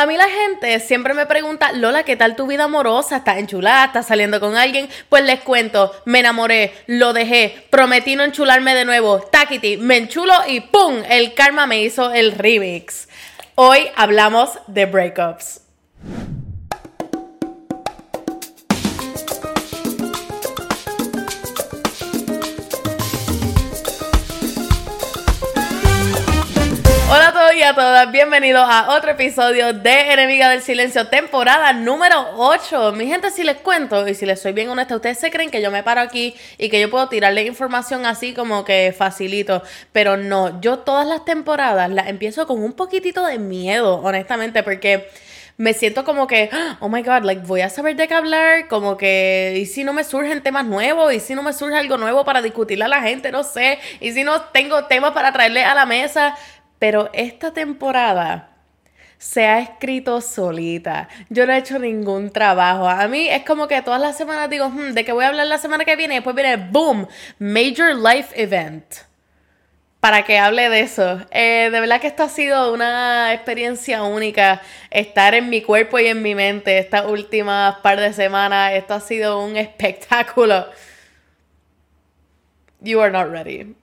A 0.00 0.06
mí 0.06 0.16
la 0.16 0.30
gente 0.30 0.80
siempre 0.80 1.12
me 1.12 1.26
pregunta, 1.26 1.72
Lola, 1.72 2.04
¿qué 2.04 2.16
tal 2.16 2.34
tu 2.34 2.46
vida 2.46 2.64
amorosa? 2.64 3.18
¿Estás 3.18 3.36
enchulada? 3.36 3.84
¿Estás 3.84 4.06
saliendo 4.06 4.40
con 4.40 4.56
alguien? 4.56 4.88
Pues 5.10 5.22
les 5.24 5.40
cuento, 5.40 5.94
me 6.06 6.20
enamoré, 6.20 6.72
lo 6.86 7.12
dejé, 7.12 7.66
prometí 7.68 8.16
no 8.16 8.24
enchularme 8.24 8.74
de 8.74 8.86
nuevo, 8.86 9.20
taquiti, 9.20 9.76
me 9.76 9.98
enchulo 9.98 10.32
y 10.48 10.60
¡pum! 10.60 11.02
El 11.06 11.34
karma 11.34 11.66
me 11.66 11.82
hizo 11.82 12.14
el 12.14 12.32
remix. 12.32 13.10
Hoy 13.56 13.88
hablamos 13.94 14.58
de 14.68 14.86
breakups. 14.86 15.60
Y 27.60 27.62
a 27.62 27.74
todas, 27.74 28.10
bienvenidos 28.10 28.64
a 28.66 28.96
otro 28.96 29.10
episodio 29.10 29.74
de 29.74 30.12
Enemiga 30.12 30.48
del 30.48 30.62
Silencio, 30.62 31.08
temporada 31.08 31.74
número 31.74 32.16
8. 32.36 32.92
Mi 32.92 33.06
gente, 33.06 33.30
si 33.30 33.44
les 33.44 33.58
cuento 33.58 34.08
y 34.08 34.14
si 34.14 34.24
les 34.24 34.40
soy 34.40 34.52
bien 34.52 34.70
honesta, 34.70 34.96
ustedes 34.96 35.18
se 35.18 35.30
creen 35.30 35.50
que 35.50 35.60
yo 35.60 35.70
me 35.70 35.82
paro 35.82 36.00
aquí 36.00 36.34
y 36.56 36.70
que 36.70 36.80
yo 36.80 36.88
puedo 36.88 37.10
tirarle 37.10 37.44
información 37.44 38.06
así 38.06 38.32
como 38.32 38.64
que 38.64 38.94
facilito, 38.96 39.62
pero 39.92 40.16
no, 40.16 40.58
yo 40.62 40.78
todas 40.78 41.06
las 41.06 41.26
temporadas 41.26 41.90
las 41.90 42.08
empiezo 42.08 42.46
con 42.46 42.62
un 42.62 42.72
poquitito 42.72 43.26
de 43.26 43.38
miedo, 43.38 43.96
honestamente, 43.96 44.62
porque 44.62 45.10
me 45.58 45.74
siento 45.74 46.04
como 46.06 46.26
que, 46.26 46.48
oh 46.80 46.88
my 46.88 47.02
god, 47.02 47.24
like 47.24 47.42
voy 47.44 47.60
a 47.60 47.68
saber 47.68 47.94
de 47.94 48.08
qué 48.08 48.14
hablar, 48.14 48.68
como 48.68 48.96
que, 48.96 49.58
y 49.60 49.66
si 49.66 49.84
no 49.84 49.92
me 49.92 50.04
surgen 50.04 50.42
temas 50.42 50.64
nuevos, 50.64 51.12
y 51.12 51.20
si 51.20 51.34
no 51.34 51.42
me 51.42 51.52
surge 51.52 51.76
algo 51.76 51.98
nuevo 51.98 52.24
para 52.24 52.40
discutirle 52.40 52.86
a 52.86 52.88
la 52.88 53.02
gente, 53.02 53.30
no 53.30 53.42
sé, 53.42 53.78
y 54.00 54.12
si 54.12 54.24
no 54.24 54.40
tengo 54.44 54.86
temas 54.86 55.10
para 55.10 55.30
traerle 55.30 55.62
a 55.62 55.74
la 55.74 55.84
mesa, 55.84 56.34
pero 56.80 57.10
esta 57.12 57.52
temporada 57.52 58.48
se 59.18 59.44
ha 59.46 59.60
escrito 59.60 60.22
solita. 60.22 61.08
Yo 61.28 61.46
no 61.46 61.52
he 61.52 61.58
hecho 61.58 61.78
ningún 61.78 62.30
trabajo. 62.30 62.88
A 62.88 63.06
mí 63.06 63.28
es 63.28 63.44
como 63.44 63.68
que 63.68 63.82
todas 63.82 64.00
las 64.00 64.16
semanas 64.16 64.48
digo, 64.48 64.70
hmm, 64.70 64.92
¿de 64.92 65.04
qué 65.04 65.12
voy 65.12 65.26
a 65.26 65.28
hablar 65.28 65.46
la 65.46 65.58
semana 65.58 65.84
que 65.84 65.94
viene? 65.94 66.14
Y 66.14 66.16
después 66.16 66.34
viene, 66.34 66.56
boom, 66.56 67.06
Major 67.38 67.94
Life 67.94 68.28
Event. 68.34 68.86
Para 70.00 70.24
que 70.24 70.38
hable 70.38 70.70
de 70.70 70.80
eso. 70.80 71.20
Eh, 71.30 71.68
de 71.70 71.80
verdad 71.80 72.00
que 72.00 72.06
esto 72.06 72.22
ha 72.22 72.30
sido 72.30 72.72
una 72.72 73.34
experiencia 73.34 74.02
única. 74.02 74.62
Estar 74.90 75.34
en 75.34 75.50
mi 75.50 75.60
cuerpo 75.60 75.98
y 75.98 76.06
en 76.06 76.22
mi 76.22 76.34
mente 76.34 76.78
estas 76.78 77.04
últimas 77.04 77.76
par 77.80 78.00
de 78.00 78.14
semanas. 78.14 78.72
Esto 78.72 78.94
ha 78.94 79.00
sido 79.00 79.44
un 79.44 79.58
espectáculo. 79.58 80.66
You 82.80 83.02
are 83.02 83.12
not 83.12 83.30
ready. 83.30 83.74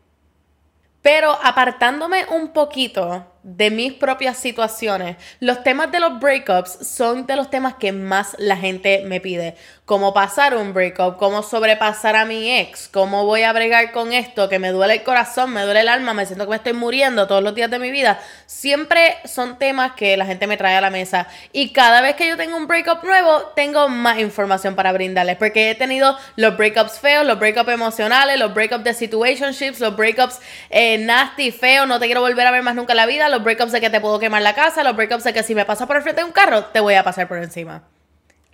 Pero 1.07 1.31
apartándome 1.41 2.25
un 2.31 2.49
poquito 2.49 3.36
de 3.47 3.71
mis 3.71 3.93
propias 3.93 4.37
situaciones, 4.37 5.15
los 5.39 5.63
temas 5.63 5.89
de 5.89 6.01
los 6.01 6.19
breakups 6.19 6.85
son 6.85 7.25
de 7.27 7.37
los 7.37 7.49
temas 7.49 7.75
que 7.75 7.93
más 7.93 8.35
la 8.39 8.57
gente 8.57 9.03
me 9.05 9.21
pide. 9.21 9.55
Cómo 9.85 10.13
pasar 10.13 10.57
un 10.57 10.73
breakup, 10.73 11.15
cómo 11.15 11.41
sobrepasar 11.43 12.17
a 12.17 12.25
mi 12.25 12.51
ex, 12.51 12.89
cómo 12.89 13.25
voy 13.25 13.43
a 13.43 13.53
bregar 13.53 13.93
con 13.93 14.11
esto, 14.11 14.49
que 14.49 14.59
me 14.59 14.71
duele 14.71 14.95
el 14.95 15.03
corazón, 15.03 15.53
me 15.53 15.61
duele 15.61 15.79
el 15.79 15.87
alma, 15.87 16.13
me 16.13 16.25
siento 16.25 16.43
que 16.43 16.49
me 16.49 16.55
estoy 16.57 16.73
muriendo 16.73 17.25
todos 17.25 17.41
los 17.41 17.55
días 17.55 17.71
de 17.71 17.79
mi 17.79 17.89
vida. 17.89 18.19
Siempre 18.47 19.15
son 19.23 19.57
temas 19.57 19.93
que 19.93 20.17
la 20.17 20.25
gente 20.25 20.45
me 20.45 20.57
trae 20.57 20.75
a 20.75 20.81
la 20.81 20.89
mesa. 20.89 21.29
Y 21.53 21.71
cada 21.71 22.01
vez 22.01 22.17
que 22.17 22.27
yo 22.27 22.35
tengo 22.35 22.57
un 22.57 22.67
breakup 22.67 23.01
nuevo, 23.05 23.53
tengo 23.55 23.87
más 23.87 24.19
información 24.19 24.75
para 24.75 24.91
brindarles. 24.91 25.37
Porque 25.37 25.71
he 25.71 25.75
tenido 25.75 26.17
los 26.35 26.57
breakups 26.57 26.99
feos, 26.99 27.25
los 27.25 27.39
breakups 27.39 27.69
emocionales, 27.69 28.37
los 28.37 28.53
breakups 28.53 28.83
de 28.83 28.93
situationships, 28.93 29.79
los 29.79 29.95
breakups 29.95 30.41
eh, 30.69 30.97
nasty, 30.97 31.53
feos, 31.53 31.87
no 31.87 31.97
te 31.97 32.07
quiero 32.07 32.19
volver 32.19 32.45
a 32.45 32.51
ver 32.51 32.61
más 32.61 32.75
nunca 32.75 32.91
en 32.91 32.97
la 32.97 33.05
vida, 33.05 33.29
breakups 33.43 33.71
de 33.71 33.81
que 33.81 33.89
te 33.89 33.99
puedo 33.99 34.19
quemar 34.19 34.41
la 34.41 34.53
casa, 34.53 34.83
los 34.83 34.95
breakups 34.95 35.23
de 35.23 35.33
que 35.33 35.43
si 35.43 35.55
me 35.55 35.65
pasas 35.65 35.87
por 35.87 35.97
el 35.97 36.03
frente 36.03 36.21
de 36.21 36.27
un 36.27 36.33
carro, 36.33 36.65
te 36.65 36.79
voy 36.79 36.95
a 36.95 37.03
pasar 37.03 37.27
por 37.27 37.37
encima. 37.37 37.83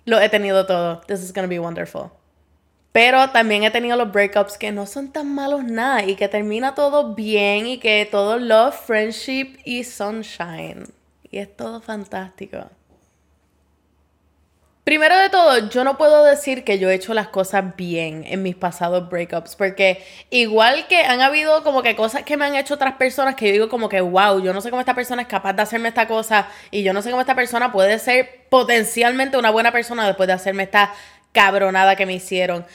Lo 0.04 0.20
he 0.20 0.28
tenido 0.28 0.66
todo. 0.66 1.00
This 1.06 1.22
is 1.22 1.32
gonna 1.32 1.48
be 1.48 1.58
wonderful. 1.58 2.10
Pero 2.92 3.30
también 3.30 3.64
he 3.64 3.70
tenido 3.70 3.96
los 3.96 4.12
breakups 4.12 4.56
que 4.56 4.70
no 4.70 4.86
son 4.86 5.10
tan 5.10 5.34
malos 5.34 5.64
nada 5.64 6.04
y 6.04 6.14
que 6.14 6.28
termina 6.28 6.74
todo 6.74 7.14
bien 7.14 7.66
y 7.66 7.78
que 7.78 8.06
todo 8.08 8.38
love, 8.38 8.74
friendship 8.86 9.58
y 9.64 9.82
sunshine. 9.82 10.92
Y 11.28 11.38
es 11.38 11.56
todo 11.56 11.80
fantástico. 11.80 12.70
Primero 14.84 15.16
de 15.16 15.30
todo, 15.30 15.70
yo 15.70 15.82
no 15.82 15.96
puedo 15.96 16.24
decir 16.24 16.62
que 16.62 16.78
yo 16.78 16.90
he 16.90 16.94
hecho 16.94 17.14
las 17.14 17.28
cosas 17.28 17.74
bien 17.74 18.22
en 18.26 18.42
mis 18.42 18.54
pasados 18.54 19.08
breakups, 19.08 19.56
porque 19.56 20.04
igual 20.28 20.86
que 20.88 21.00
han 21.00 21.22
habido 21.22 21.64
como 21.64 21.82
que 21.82 21.96
cosas 21.96 22.24
que 22.24 22.36
me 22.36 22.44
han 22.44 22.54
hecho 22.54 22.74
otras 22.74 22.96
personas 22.96 23.34
que 23.34 23.46
yo 23.46 23.52
digo 23.52 23.68
como 23.70 23.88
que, 23.88 24.02
wow, 24.02 24.42
yo 24.42 24.52
no 24.52 24.60
sé 24.60 24.68
cómo 24.68 24.80
esta 24.80 24.94
persona 24.94 25.22
es 25.22 25.28
capaz 25.28 25.54
de 25.54 25.62
hacerme 25.62 25.88
esta 25.88 26.06
cosa 26.06 26.48
y 26.70 26.82
yo 26.82 26.92
no 26.92 27.00
sé 27.00 27.08
cómo 27.08 27.22
esta 27.22 27.34
persona 27.34 27.72
puede 27.72 27.98
ser 27.98 28.44
potencialmente 28.50 29.38
una 29.38 29.48
buena 29.48 29.72
persona 29.72 30.06
después 30.06 30.26
de 30.26 30.34
hacerme 30.34 30.64
esta 30.64 30.92
cabronada 31.32 31.96
que 31.96 32.04
me 32.04 32.12
hicieron. 32.12 32.66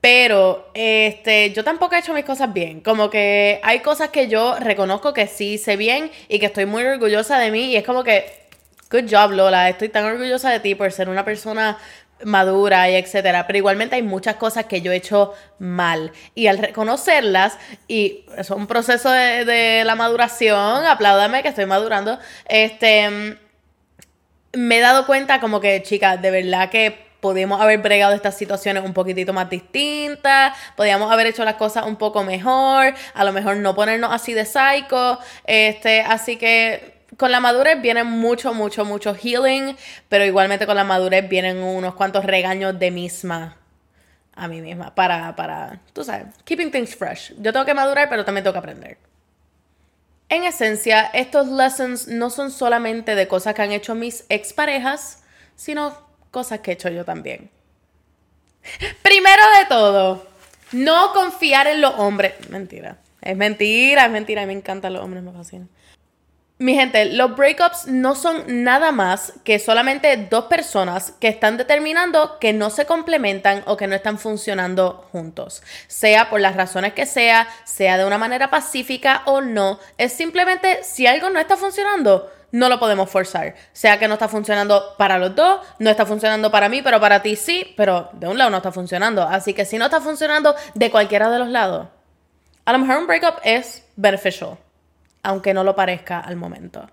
Pero 0.00 0.70
este, 0.72 1.52
yo 1.52 1.64
tampoco 1.64 1.96
he 1.96 1.98
hecho 1.98 2.14
mis 2.14 2.24
cosas 2.24 2.50
bien. 2.50 2.80
Como 2.80 3.10
que 3.10 3.60
hay 3.62 3.80
cosas 3.80 4.08
que 4.08 4.28
yo 4.28 4.56
reconozco 4.58 5.12
que 5.12 5.26
sí 5.26 5.54
hice 5.54 5.76
bien 5.76 6.10
y 6.28 6.38
que 6.38 6.46
estoy 6.46 6.64
muy 6.64 6.82
orgullosa 6.84 7.38
de 7.38 7.50
mí 7.50 7.72
y 7.72 7.76
es 7.76 7.84
como 7.84 8.04
que 8.04 8.47
good 8.90 9.04
job, 9.10 9.32
Lola. 9.32 9.68
Estoy 9.68 9.88
tan 9.88 10.04
orgullosa 10.04 10.50
de 10.50 10.60
ti 10.60 10.74
por 10.74 10.90
ser 10.92 11.08
una 11.08 11.24
persona 11.24 11.78
madura 12.24 12.90
y 12.90 12.96
etcétera, 12.96 13.46
pero 13.46 13.58
igualmente 13.58 13.96
hay 13.96 14.02
muchas 14.02 14.36
cosas 14.36 14.64
que 14.66 14.80
yo 14.80 14.92
he 14.92 14.96
hecho 14.96 15.34
mal 15.58 16.12
y 16.34 16.48
al 16.48 16.58
reconocerlas 16.58 17.58
y 17.86 18.24
es 18.36 18.50
un 18.50 18.66
proceso 18.66 19.10
de, 19.10 19.84
la 19.84 19.94
maduración, 19.94 20.84
apláudame 20.84 21.42
que 21.42 21.48
estoy 21.48 21.66
madurando, 21.66 22.18
este 22.46 23.38
me 24.52 24.78
he 24.78 24.80
dado 24.80 25.06
cuenta 25.06 25.40
como 25.40 25.60
que 25.60 25.82
chicas, 25.82 26.20
de 26.20 26.30
verdad 26.30 26.70
que 26.70 27.06
podíamos 27.20 27.60
haber 27.60 27.78
bregado 27.78 28.14
estas 28.14 28.36
situaciones 28.36 28.84
un 28.84 28.94
poquitito 28.94 29.32
más 29.32 29.50
distintas, 29.50 30.56
podíamos 30.76 31.12
haber 31.12 31.28
hecho 31.28 31.44
las 31.44 31.54
cosas 31.54 31.84
un 31.84 31.96
poco 31.96 32.24
mejor, 32.24 32.94
a 33.14 33.24
lo 33.24 33.32
mejor 33.32 33.56
no 33.58 33.74
ponernos 33.74 34.12
así 34.12 34.34
de 34.34 34.44
psycho, 34.44 35.18
este, 35.44 36.00
así 36.00 36.36
que 36.36 36.97
con 37.18 37.30
la 37.30 37.40
madurez 37.40 37.82
viene 37.82 38.04
mucho, 38.04 38.54
mucho, 38.54 38.86
mucho 38.86 39.14
healing, 39.14 39.76
pero 40.08 40.24
igualmente 40.24 40.66
con 40.66 40.76
la 40.76 40.84
madurez 40.84 41.28
vienen 41.28 41.58
unos 41.58 41.94
cuantos 41.94 42.24
regaños 42.24 42.78
de 42.78 42.90
misma 42.90 43.58
a 44.38 44.46
mí 44.46 44.60
misma 44.60 44.94
para, 44.94 45.34
para, 45.34 45.80
tú 45.92 46.04
sabes, 46.04 46.28
keeping 46.44 46.70
things 46.70 46.94
fresh. 46.94 47.34
Yo 47.38 47.52
tengo 47.52 47.66
que 47.66 47.74
madurar, 47.74 48.08
pero 48.08 48.24
también 48.24 48.44
tengo 48.44 48.52
que 48.52 48.60
aprender. 48.60 48.98
En 50.28 50.44
esencia, 50.44 51.10
estos 51.12 51.48
lessons 51.48 52.06
no 52.06 52.30
son 52.30 52.52
solamente 52.52 53.16
de 53.16 53.26
cosas 53.26 53.54
que 53.54 53.62
han 53.62 53.72
hecho 53.72 53.96
mis 53.96 54.24
exparejas, 54.28 55.24
sino 55.56 55.98
cosas 56.30 56.60
que 56.60 56.70
he 56.70 56.74
hecho 56.74 56.88
yo 56.88 57.04
también. 57.04 57.50
Primero 59.02 59.42
de 59.58 59.66
todo, 59.68 60.26
no 60.70 61.12
confiar 61.12 61.66
en 61.66 61.80
los 61.80 61.94
hombres. 61.96 62.34
Mentira. 62.48 62.98
Es 63.20 63.36
mentira, 63.36 64.04
es 64.04 64.10
mentira. 64.10 64.46
Me 64.46 64.52
encantan 64.52 64.92
los 64.92 65.02
hombres, 65.02 65.24
me 65.24 65.32
fascinan. 65.32 65.68
Mi 66.60 66.74
gente, 66.74 67.04
los 67.04 67.36
breakups 67.36 67.86
no 67.86 68.16
son 68.16 68.64
nada 68.64 68.90
más 68.90 69.32
que 69.44 69.60
solamente 69.60 70.16
dos 70.28 70.46
personas 70.46 71.12
que 71.20 71.28
están 71.28 71.56
determinando 71.56 72.40
que 72.40 72.52
no 72.52 72.70
se 72.70 72.84
complementan 72.84 73.62
o 73.66 73.76
que 73.76 73.86
no 73.86 73.94
están 73.94 74.18
funcionando 74.18 75.06
juntos. 75.12 75.62
Sea 75.86 76.28
por 76.28 76.40
las 76.40 76.56
razones 76.56 76.94
que 76.94 77.06
sea, 77.06 77.46
sea 77.62 77.96
de 77.96 78.04
una 78.04 78.18
manera 78.18 78.50
pacífica 78.50 79.22
o 79.26 79.40
no, 79.40 79.78
es 79.98 80.12
simplemente 80.12 80.82
si 80.82 81.06
algo 81.06 81.30
no 81.30 81.38
está 81.38 81.56
funcionando, 81.56 82.28
no 82.50 82.68
lo 82.68 82.80
podemos 82.80 83.08
forzar. 83.08 83.54
Sea 83.72 84.00
que 84.00 84.08
no 84.08 84.14
está 84.14 84.26
funcionando 84.26 84.96
para 84.98 85.16
los 85.16 85.36
dos, 85.36 85.64
no 85.78 85.90
está 85.90 86.06
funcionando 86.06 86.50
para 86.50 86.68
mí, 86.68 86.82
pero 86.82 86.98
para 86.98 87.22
ti 87.22 87.36
sí, 87.36 87.72
pero 87.76 88.10
de 88.14 88.26
un 88.26 88.36
lado 88.36 88.50
no 88.50 88.56
está 88.56 88.72
funcionando. 88.72 89.22
Así 89.22 89.54
que 89.54 89.64
si 89.64 89.78
no 89.78 89.84
está 89.84 90.00
funcionando 90.00 90.56
de 90.74 90.90
cualquiera 90.90 91.30
de 91.30 91.38
los 91.38 91.50
lados, 91.50 91.86
a 92.64 92.72
lo 92.72 92.80
mejor 92.80 92.98
un 92.98 93.06
breakup 93.06 93.38
es 93.44 93.84
beneficial 93.94 94.58
aunque 95.22 95.54
no 95.54 95.64
lo 95.64 95.74
parezca 95.76 96.20
al 96.20 96.36
momento. 96.36 96.88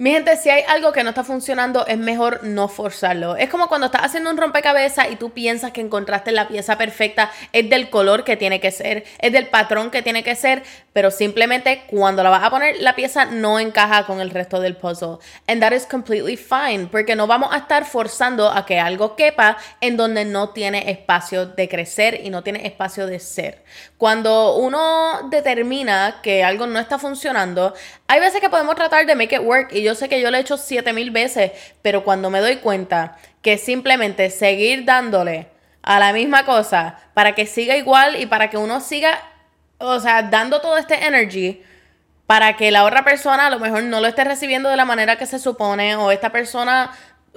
Mi 0.00 0.12
gente, 0.12 0.36
si 0.36 0.48
hay 0.48 0.62
algo 0.68 0.92
que 0.92 1.02
no 1.02 1.08
está 1.08 1.24
funcionando, 1.24 1.84
es 1.84 1.98
mejor 1.98 2.44
no 2.44 2.68
forzarlo. 2.68 3.34
Es 3.34 3.50
como 3.50 3.66
cuando 3.66 3.86
estás 3.86 4.02
haciendo 4.04 4.30
un 4.30 4.36
rompecabezas 4.36 5.10
y 5.10 5.16
tú 5.16 5.30
piensas 5.30 5.72
que 5.72 5.80
encontraste 5.80 6.30
la 6.30 6.46
pieza 6.46 6.78
perfecta, 6.78 7.32
es 7.52 7.68
del 7.68 7.90
color 7.90 8.22
que 8.22 8.36
tiene 8.36 8.60
que 8.60 8.70
ser, 8.70 9.02
es 9.18 9.32
del 9.32 9.48
patrón 9.48 9.90
que 9.90 10.02
tiene 10.02 10.22
que 10.22 10.36
ser, 10.36 10.62
pero 10.92 11.10
simplemente 11.10 11.82
cuando 11.88 12.22
la 12.22 12.30
vas 12.30 12.44
a 12.44 12.50
poner, 12.50 12.76
la 12.78 12.94
pieza 12.94 13.24
no 13.24 13.58
encaja 13.58 14.06
con 14.06 14.20
el 14.20 14.30
resto 14.30 14.60
del 14.60 14.76
puzzle. 14.76 15.18
And 15.48 15.60
that 15.60 15.72
is 15.72 15.84
completely 15.84 16.36
fine, 16.36 16.86
porque 16.86 17.16
no 17.16 17.26
vamos 17.26 17.52
a 17.52 17.56
estar 17.56 17.84
forzando 17.84 18.52
a 18.52 18.66
que 18.66 18.78
algo 18.78 19.16
quepa 19.16 19.56
en 19.80 19.96
donde 19.96 20.24
no 20.24 20.50
tiene 20.50 20.92
espacio 20.92 21.46
de 21.46 21.68
crecer 21.68 22.20
y 22.22 22.30
no 22.30 22.44
tiene 22.44 22.64
espacio 22.64 23.08
de 23.08 23.18
ser. 23.18 23.64
Cuando 23.96 24.54
uno 24.54 25.28
determina 25.28 26.20
que 26.22 26.44
algo 26.44 26.68
no 26.68 26.78
está 26.78 27.00
funcionando, 27.00 27.74
hay 28.06 28.20
veces 28.20 28.40
que 28.40 28.48
podemos 28.48 28.76
tratar 28.76 29.04
de 29.04 29.16
make 29.16 29.34
it 29.34 29.42
work 29.42 29.72
y 29.72 29.87
sé 29.94 30.08
que 30.08 30.20
yo 30.20 30.30
lo 30.30 30.36
he 30.36 30.40
hecho 30.40 30.56
7000 30.56 31.10
veces, 31.10 31.52
pero 31.82 32.04
cuando 32.04 32.30
me 32.30 32.40
doy 32.40 32.56
cuenta 32.56 33.16
que 33.42 33.58
simplemente 33.58 34.30
seguir 34.30 34.84
dándole 34.84 35.48
a 35.82 35.98
la 35.98 36.12
misma 36.12 36.44
cosa 36.44 36.98
para 37.14 37.34
que 37.34 37.46
siga 37.46 37.76
igual 37.76 38.20
y 38.20 38.26
para 38.26 38.50
que 38.50 38.56
uno 38.56 38.80
siga, 38.80 39.20
o 39.78 40.00
sea, 40.00 40.22
dando 40.22 40.60
todo 40.60 40.76
este 40.76 41.06
energy, 41.06 41.62
para 42.26 42.56
que 42.56 42.70
la 42.70 42.84
otra 42.84 43.04
persona 43.04 43.46
a 43.46 43.50
lo 43.50 43.58
mejor 43.58 43.84
no 43.84 44.00
lo 44.00 44.06
esté 44.06 44.24
recibiendo 44.24 44.68
de 44.68 44.76
la 44.76 44.84
manera 44.84 45.16
que 45.16 45.26
se 45.26 45.38
supone 45.38 45.96
o 45.96 46.10
esta 46.10 46.30
persona 46.30 46.92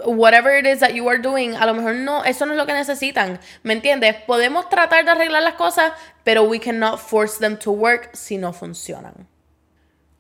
whatever 0.06 0.58
it 0.58 0.66
is 0.66 0.80
that 0.80 0.94
you 0.94 1.08
are 1.10 1.20
doing, 1.20 1.56
a 1.56 1.66
lo 1.66 1.74
mejor 1.74 1.96
no, 1.96 2.24
eso 2.24 2.46
no 2.46 2.54
es 2.54 2.58
lo 2.58 2.66
que 2.66 2.74
necesitan, 2.74 3.40
¿me 3.64 3.74
entiendes? 3.74 4.16
Podemos 4.26 4.70
tratar 4.70 5.06
de 5.06 5.12
arreglar 5.12 5.44
las 5.44 5.54
cosas, 5.56 5.94
pero 6.24 6.44
we 6.44 6.60
cannot 6.60 7.00
force 7.00 7.40
them 7.40 7.58
to 7.58 7.72
work 7.72 8.10
si 8.14 8.38
no 8.38 8.54
funcionan. 8.54 9.28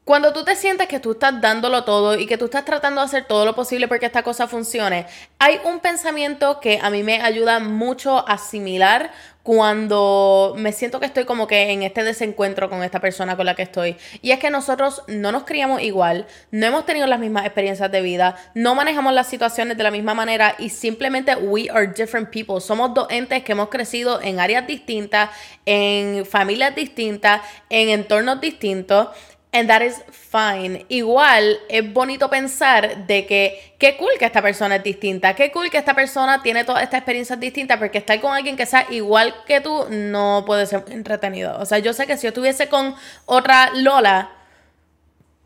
Cuando 0.03 0.33
tú 0.33 0.43
te 0.43 0.55
sientes 0.55 0.87
que 0.87 0.99
tú 0.99 1.11
estás 1.11 1.39
dándolo 1.41 1.83
todo 1.83 2.15
y 2.15 2.25
que 2.25 2.35
tú 2.35 2.45
estás 2.45 2.65
tratando 2.65 3.01
de 3.01 3.05
hacer 3.05 3.25
todo 3.25 3.45
lo 3.45 3.53
posible 3.53 3.87
porque 3.87 4.07
esta 4.07 4.23
cosa 4.23 4.47
funcione, 4.47 5.05
hay 5.37 5.59
un 5.63 5.79
pensamiento 5.79 6.59
que 6.59 6.79
a 6.81 6.89
mí 6.89 7.03
me 7.03 7.21
ayuda 7.21 7.59
mucho 7.59 8.17
a 8.17 8.33
asimilar 8.33 9.11
cuando 9.43 10.53
me 10.57 10.71
siento 10.71 10.99
que 10.99 11.07
estoy 11.07 11.25
como 11.25 11.47
que 11.47 11.71
en 11.71 11.83
este 11.83 12.03
desencuentro 12.03 12.69
con 12.69 12.83
esta 12.83 12.99
persona 12.99 13.35
con 13.35 13.45
la 13.45 13.55
que 13.55 13.63
estoy. 13.63 13.95
Y 14.21 14.31
es 14.31 14.39
que 14.39 14.49
nosotros 14.49 15.01
no 15.07 15.31
nos 15.31 15.43
criamos 15.43 15.81
igual, 15.81 16.27
no 16.51 16.65
hemos 16.65 16.85
tenido 16.85 17.07
las 17.07 17.19
mismas 17.19 17.45
experiencias 17.45 17.91
de 17.91 18.01
vida, 18.01 18.35
no 18.53 18.75
manejamos 18.75 19.13
las 19.13 19.27
situaciones 19.27 19.77
de 19.77 19.83
la 19.83 19.91
misma 19.91 20.13
manera 20.13 20.55
y 20.59 20.69
simplemente 20.69 21.35
we 21.35 21.69
are 21.71 21.87
different 21.87 22.29
people. 22.29 22.61
Somos 22.61 22.93
dos 22.93 23.07
entes 23.09 23.43
que 23.43 23.53
hemos 23.53 23.69
crecido 23.69 24.21
en 24.21 24.39
áreas 24.39 24.67
distintas, 24.67 25.31
en 25.65 26.25
familias 26.25 26.75
distintas, 26.75 27.41
en 27.69 27.89
entornos 27.89 28.41
distintos. 28.41 29.07
And 29.53 29.67
that 29.67 29.81
is 29.81 30.01
fine. 30.11 30.85
Igual 30.87 31.59
es 31.67 31.91
bonito 31.91 32.29
pensar 32.29 33.05
de 33.05 33.25
que 33.25 33.75
qué 33.77 33.97
cool 33.97 34.11
que 34.17 34.25
esta 34.25 34.41
persona 34.41 34.77
es 34.77 34.83
distinta, 34.83 35.35
qué 35.35 35.51
cool 35.51 35.69
que 35.69 35.77
esta 35.77 35.93
persona 35.93 36.41
tiene 36.41 36.63
todas 36.63 36.83
estas 36.83 36.99
experiencias 36.99 37.37
distintas, 37.37 37.77
porque 37.77 37.97
estar 37.97 38.19
con 38.21 38.33
alguien 38.33 38.55
que 38.55 38.65
sea 38.65 38.87
igual 38.89 39.35
que 39.45 39.59
tú 39.59 39.87
no 39.89 40.43
puede 40.45 40.65
ser 40.65 40.85
entretenido. 40.89 41.59
O 41.59 41.65
sea, 41.65 41.79
yo 41.79 41.91
sé 41.91 42.07
que 42.07 42.15
si 42.15 42.23
yo 42.23 42.29
estuviese 42.29 42.69
con 42.69 42.95
otra 43.25 43.71
Lola, 43.75 44.31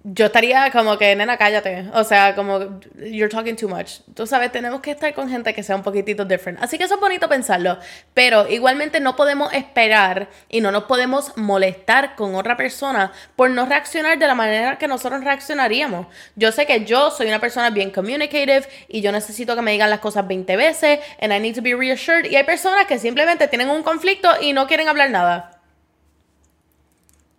yo 0.07 0.27
estaría 0.27 0.69
como 0.69 0.99
que, 0.99 1.15
nena, 1.15 1.35
cállate. 1.35 1.85
O 1.93 2.03
sea, 2.03 2.35
como, 2.35 2.79
you're 2.95 3.27
talking 3.27 3.55
too 3.55 3.67
much. 3.67 4.01
Tú 4.13 4.27
sabes, 4.27 4.51
tenemos 4.51 4.81
que 4.81 4.91
estar 4.91 5.11
con 5.15 5.27
gente 5.27 5.51
que 5.55 5.63
sea 5.63 5.75
un 5.75 5.81
poquitito 5.81 6.23
different. 6.23 6.61
Así 6.61 6.77
que 6.77 6.83
eso 6.83 6.93
es 6.93 6.99
bonito 6.99 7.27
pensarlo. 7.27 7.79
Pero 8.13 8.47
igualmente 8.47 8.99
no 8.99 9.15
podemos 9.15 9.51
esperar 9.51 10.29
y 10.47 10.61
no 10.61 10.71
nos 10.71 10.83
podemos 10.83 11.35
molestar 11.37 12.15
con 12.15 12.35
otra 12.35 12.55
persona 12.55 13.13
por 13.35 13.49
no 13.49 13.65
reaccionar 13.65 14.19
de 14.19 14.27
la 14.27 14.35
manera 14.35 14.77
que 14.77 14.87
nosotros 14.87 15.23
reaccionaríamos. 15.23 16.05
Yo 16.35 16.51
sé 16.51 16.67
que 16.67 16.85
yo 16.85 17.09
soy 17.09 17.25
una 17.27 17.39
persona 17.39 17.71
bien 17.71 17.89
communicative 17.89 18.67
y 18.87 19.01
yo 19.01 19.11
necesito 19.11 19.55
que 19.55 19.63
me 19.63 19.71
digan 19.71 19.89
las 19.89 20.01
cosas 20.01 20.27
20 20.27 20.55
veces 20.55 20.99
and 21.19 21.33
I 21.33 21.39
need 21.39 21.55
to 21.55 21.63
be 21.63 21.73
reassured. 21.73 22.29
Y 22.29 22.35
hay 22.35 22.43
personas 22.43 22.85
que 22.85 22.99
simplemente 22.99 23.47
tienen 23.47 23.71
un 23.71 23.81
conflicto 23.81 24.29
y 24.39 24.53
no 24.53 24.67
quieren 24.67 24.87
hablar 24.87 25.09
nada. 25.09 25.54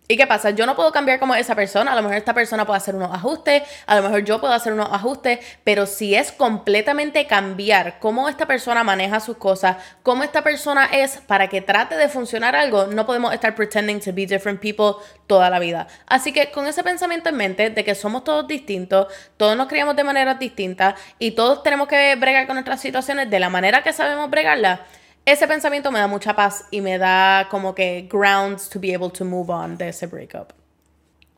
¿Y 0.09 0.15
qué 0.15 0.25
pasa? 0.25 0.51
Yo 0.51 0.65
no 0.65 0.75
puedo 0.75 0.91
cambiar 0.93 1.19
como 1.19 1.35
esa 1.35 1.53
persona. 1.53 1.91
A 1.91 1.95
lo 1.95 2.01
mejor 2.01 2.17
esta 2.17 2.33
persona 2.33 2.65
puede 2.65 2.77
hacer 2.77 2.95
unos 2.95 3.13
ajustes, 3.13 3.63
a 3.85 3.95
lo 3.97 4.03
mejor 4.03 4.23
yo 4.23 4.39
puedo 4.39 4.53
hacer 4.53 4.71
unos 4.71 4.87
ajustes, 4.91 5.39
pero 5.65 5.85
si 5.85 6.15
es 6.15 6.31
completamente 6.31 7.27
cambiar 7.27 7.99
cómo 7.99 8.29
esta 8.29 8.45
persona 8.45 8.85
maneja 8.85 9.19
sus 9.19 9.35
cosas, 9.35 9.77
cómo 10.03 10.23
esta 10.23 10.43
persona 10.43 10.85
es 10.85 11.17
para 11.17 11.49
que 11.49 11.61
trate 11.61 11.97
de 11.97 12.07
funcionar 12.07 12.55
algo, 12.55 12.87
no 12.87 13.05
podemos 13.05 13.33
estar 13.33 13.53
pretending 13.53 13.99
to 13.99 14.13
be 14.13 14.25
different 14.25 14.61
people 14.61 15.03
toda 15.27 15.49
la 15.49 15.59
vida. 15.59 15.87
Así 16.05 16.31
que 16.31 16.51
con 16.51 16.67
ese 16.67 16.83
pensamiento 16.83 17.27
en 17.27 17.35
mente 17.35 17.69
de 17.69 17.83
que 17.83 17.93
somos 17.93 18.23
todos 18.23 18.47
distintos, 18.47 19.07
todos 19.35 19.57
nos 19.57 19.67
criamos 19.67 19.97
de 19.97 20.05
maneras 20.05 20.39
distintas 20.39 20.95
y 21.19 21.31
todos 21.31 21.63
tenemos 21.63 21.89
que 21.89 22.15
bregar 22.15 22.47
con 22.47 22.55
nuestras 22.55 22.79
situaciones 22.79 23.29
de 23.29 23.39
la 23.39 23.49
manera 23.49 23.83
que 23.83 23.91
sabemos 23.91 24.29
bregarlas 24.29 24.79
ese 25.27 25.45
pensamiento 25.45 25.91
me 25.91 25.99
da 25.99 26.07
mucha 26.07 26.33
paz 26.33 26.63
y 26.71 26.79
me 26.79 26.97
da 26.97 27.49
como 27.51 27.75
que 27.75 28.07
grounds 28.09 28.69
to 28.69 28.79
be 28.79 28.95
able 28.95 29.09
to 29.09 29.25
move 29.25 29.51
on 29.51 29.77
de 29.77 29.89
ese 29.89 30.07
breakup. 30.07 30.53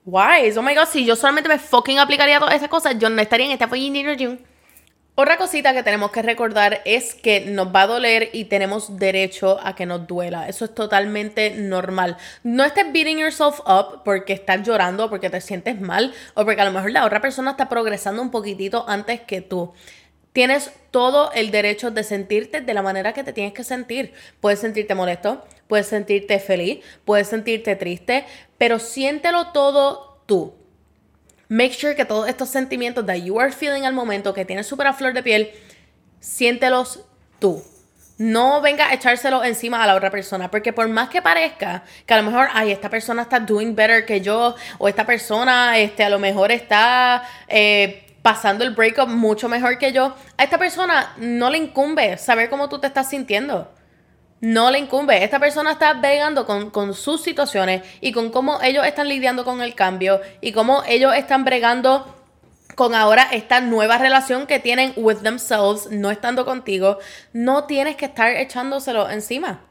Why? 0.06 0.53
Oh 0.56 0.62
my 0.62 0.75
god, 0.75 0.86
si 0.86 1.03
yo 1.06 1.15
solamente 1.15 1.50
me 1.50 1.57
fucking 1.57 1.97
aplicaría 1.97 2.38
todas 2.39 2.53
esas 2.53 2.69
cosas, 2.69 3.00
yo 3.00 3.09
no 3.09 3.19
estaría 3.19 3.47
en 3.47 3.51
esta 3.51 3.68
fucking 3.68 3.91
dinner 3.91 4.39
Otra 5.15 5.38
cosita 5.38 5.74
que 5.74 5.81
tenemos 5.81 6.12
que 6.12 6.21
recordar 6.21 6.83
es 6.86 7.15
que 7.15 7.41
nos 7.41 7.74
va 7.74 7.81
a 7.81 7.88
doler 7.88 8.30
y 8.31 8.45
tenemos 8.45 9.00
derecho 9.00 9.59
a 9.63 9.74
que 9.74 9.88
nos 9.88 10.06
duela. 10.06 10.47
Eso 10.47 10.65
es 10.65 10.75
totalmente 10.75 11.50
normal. 11.50 12.15
No 12.44 12.63
estés 12.63 12.94
beating 12.94 13.18
yourself 13.18 13.59
up 13.62 14.03
porque 14.06 14.33
estás 14.33 14.62
llorando, 14.62 15.09
porque 15.09 15.31
te 15.31 15.42
sientes 15.42 15.81
mal 15.81 16.13
o 16.35 16.45
porque 16.45 16.62
a 16.62 16.65
lo 16.65 16.71
mejor 16.71 16.92
la 16.92 17.06
otra 17.06 17.21
persona 17.21 17.51
está 17.51 17.68
progresando 17.69 18.21
un 18.21 18.30
poquitito 18.30 18.85
antes 18.88 19.21
que 19.21 19.42
tú. 19.42 19.74
Tienes 20.33 20.71
todo 20.91 21.31
el 21.33 21.51
derecho 21.51 21.91
de 21.91 22.03
sentirte 22.03 22.61
de 22.61 22.73
la 22.73 22.81
manera 22.81 23.13
que 23.13 23.23
te 23.23 23.33
tienes 23.33 23.53
que 23.53 23.63
sentir. 23.63 24.13
Puedes 24.41 24.59
sentirte 24.59 24.95
molesto, 24.95 25.43
puedes 25.67 25.87
sentirte 25.87 26.39
feliz, 26.39 26.79
puedes 27.05 27.27
sentirte 27.27 27.75
triste, 27.75 28.25
pero 28.57 28.79
siéntelo 28.79 29.47
todo 29.47 30.21
tú. 30.25 30.53
Make 31.47 31.73
sure 31.73 31.95
que 31.95 32.05
todos 32.05 32.29
estos 32.29 32.49
sentimientos 32.49 33.05
that 33.07 33.15
you 33.15 33.39
are 33.39 33.51
feeling 33.51 33.83
al 33.83 33.93
momento, 33.93 34.33
que 34.33 34.45
tienes 34.45 34.67
súper 34.67 34.87
a 34.87 34.93
flor 34.93 35.13
de 35.13 35.23
piel, 35.23 35.51
siéntelos 36.19 37.05
tú. 37.39 37.63
No 38.19 38.61
venga 38.61 38.89
a 38.89 38.93
echárselo 38.93 39.43
encima 39.43 39.81
a 39.81 39.87
la 39.87 39.95
otra 39.95 40.11
persona, 40.11 40.51
porque 40.51 40.73
por 40.73 40.87
más 40.89 41.09
que 41.09 41.21
parezca 41.21 41.83
que 42.05 42.13
a 42.13 42.17
lo 42.17 42.23
mejor, 42.29 42.49
ay, 42.53 42.71
esta 42.71 42.89
persona 42.89 43.23
está 43.23 43.39
doing 43.39 43.75
better 43.75 44.05
que 44.05 44.21
yo, 44.21 44.55
o 44.77 44.87
esta 44.87 45.05
persona, 45.05 45.77
este, 45.79 46.03
a 46.03 46.09
lo 46.09 46.19
mejor 46.19 46.51
está 46.51 47.23
eh, 47.47 48.08
pasando 48.21 48.63
el 48.63 48.71
breakup 48.71 49.07
mucho 49.07 49.50
mejor 49.50 49.77
que 49.77 49.92
yo, 49.92 50.16
a 50.38 50.44
esta 50.44 50.57
persona 50.57 51.13
no 51.18 51.50
le 51.50 51.57
incumbe 51.57 52.18
saber 52.18 52.50
cómo 52.50 52.69
tú 52.69 52.80
te 52.80 52.88
estás 52.88 53.10
sintiendo. 53.10 53.71
No 54.42 54.71
le 54.71 54.80
incumbe. 54.80 55.24
Esta 55.24 55.39
persona 55.39 55.71
está 55.71 55.94
bregando 55.94 56.45
con, 56.45 56.69
con, 56.69 56.94
sus 56.94 57.21
situaciones 57.21 57.83
y 58.00 58.13
con 58.13 58.30
cómo 58.30 58.62
ellos 58.62 58.86
están 58.86 59.10
lidiando 59.10 59.44
con 59.44 59.62
el 59.62 59.75
cambio 59.75 60.21
y 60.39 60.54
cómo 60.54 60.83
ellos 60.88 61.13
están 61.13 61.44
bregando 61.44 62.16
con 62.75 62.95
ahora 62.95 63.27
esta 63.33 63.60
nueva 63.60 63.98
relación 63.98 64.48
que 64.48 64.60
tienen 64.60 64.94
with 64.95 65.18
themselves, 65.18 65.92
no 65.92 66.12
estando 66.12 66.45
contigo. 66.45 67.00
No 67.33 67.66
tienes 67.66 67.98
que 67.98 68.06
estar 68.06 68.31
echándoselo 68.31 69.10
encima. 69.10 69.69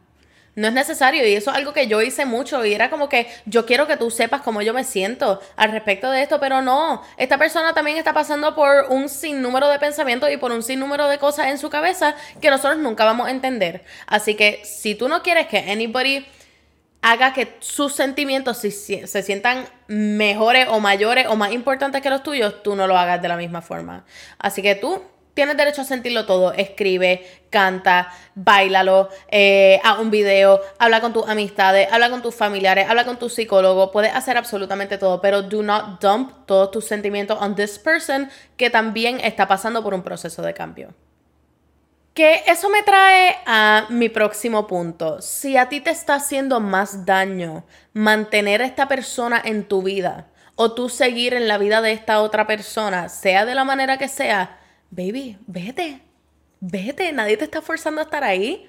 No 0.58 0.66
es 0.66 0.74
necesario 0.74 1.24
y 1.24 1.34
eso 1.34 1.52
es 1.52 1.56
algo 1.56 1.72
que 1.72 1.86
yo 1.86 2.02
hice 2.02 2.26
mucho 2.26 2.64
y 2.64 2.74
era 2.74 2.90
como 2.90 3.08
que 3.08 3.28
yo 3.46 3.64
quiero 3.64 3.86
que 3.86 3.96
tú 3.96 4.10
sepas 4.10 4.42
cómo 4.42 4.60
yo 4.60 4.74
me 4.74 4.82
siento 4.82 5.40
al 5.54 5.70
respecto 5.70 6.10
de 6.10 6.22
esto, 6.22 6.40
pero 6.40 6.62
no, 6.62 7.00
esta 7.16 7.38
persona 7.38 7.74
también 7.74 7.96
está 7.96 8.12
pasando 8.12 8.56
por 8.56 8.86
un 8.88 9.08
sinnúmero 9.08 9.68
de 9.68 9.78
pensamientos 9.78 10.32
y 10.32 10.36
por 10.36 10.50
un 10.50 10.64
sinnúmero 10.64 11.06
de 11.06 11.18
cosas 11.18 11.46
en 11.46 11.58
su 11.58 11.70
cabeza 11.70 12.16
que 12.40 12.50
nosotros 12.50 12.78
nunca 12.80 13.04
vamos 13.04 13.28
a 13.28 13.30
entender. 13.30 13.84
Así 14.08 14.34
que 14.34 14.60
si 14.64 14.96
tú 14.96 15.08
no 15.08 15.22
quieres 15.22 15.46
que 15.46 15.58
anybody 15.58 16.26
haga 17.02 17.32
que 17.32 17.54
sus 17.60 17.94
sentimientos 17.94 18.58
se, 18.58 18.72
se 19.06 19.22
sientan 19.22 19.64
mejores 19.86 20.66
o 20.70 20.80
mayores 20.80 21.28
o 21.28 21.36
más 21.36 21.52
importantes 21.52 22.02
que 22.02 22.10
los 22.10 22.24
tuyos, 22.24 22.64
tú 22.64 22.74
no 22.74 22.88
lo 22.88 22.98
hagas 22.98 23.22
de 23.22 23.28
la 23.28 23.36
misma 23.36 23.62
forma. 23.62 24.04
Así 24.40 24.60
que 24.60 24.74
tú 24.74 25.04
Tienes 25.38 25.56
derecho 25.56 25.82
a 25.82 25.84
sentirlo 25.84 26.26
todo. 26.26 26.52
Escribe, 26.52 27.24
canta, 27.48 28.12
bailalo, 28.34 29.08
eh, 29.30 29.80
haz 29.84 30.00
un 30.00 30.10
video, 30.10 30.60
habla 30.80 31.00
con 31.00 31.12
tus 31.12 31.28
amistades, 31.28 31.86
habla 31.92 32.10
con 32.10 32.22
tus 32.22 32.34
familiares, 32.34 32.90
habla 32.90 33.04
con 33.04 33.20
tu 33.20 33.28
psicólogo. 33.28 33.92
Puedes 33.92 34.12
hacer 34.12 34.36
absolutamente 34.36 34.98
todo, 34.98 35.20
pero 35.20 35.42
do 35.42 35.62
not 35.62 36.02
dump 36.02 36.44
todos 36.44 36.72
tus 36.72 36.86
sentimientos 36.86 37.38
on 37.40 37.54
this 37.54 37.78
person 37.78 38.28
que 38.56 38.68
también 38.68 39.20
está 39.20 39.46
pasando 39.46 39.80
por 39.80 39.94
un 39.94 40.02
proceso 40.02 40.42
de 40.42 40.54
cambio. 40.54 40.92
Que 42.14 42.42
eso 42.48 42.68
me 42.68 42.82
trae 42.82 43.36
a 43.46 43.86
mi 43.90 44.08
próximo 44.08 44.66
punto. 44.66 45.22
Si 45.22 45.56
a 45.56 45.68
ti 45.68 45.80
te 45.80 45.90
está 45.90 46.16
haciendo 46.16 46.58
más 46.58 47.06
daño 47.06 47.64
mantener 47.92 48.60
a 48.60 48.66
esta 48.66 48.88
persona 48.88 49.40
en 49.44 49.68
tu 49.68 49.84
vida 49.84 50.26
o 50.56 50.72
tú 50.72 50.88
seguir 50.88 51.32
en 51.32 51.46
la 51.46 51.58
vida 51.58 51.80
de 51.80 51.92
esta 51.92 52.22
otra 52.22 52.48
persona, 52.48 53.08
sea 53.08 53.44
de 53.44 53.54
la 53.54 53.62
manera 53.62 53.98
que 53.98 54.08
sea, 54.08 54.57
baby, 54.90 55.38
vete, 55.46 56.00
vete, 56.60 57.12
nadie 57.12 57.36
te 57.36 57.44
está 57.44 57.62
forzando 57.62 58.00
a 58.00 58.04
estar 58.04 58.24
ahí. 58.24 58.68